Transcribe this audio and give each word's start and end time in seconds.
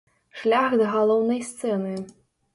Шлях 0.39 0.73
да 0.81 0.87
галоўнай 0.95 1.45
сцэны. 1.51 1.95